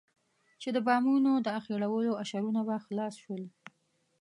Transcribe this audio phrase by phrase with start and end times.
[0.61, 3.43] چې د بامونو د اخېړولو اشرونه به خلاص شول.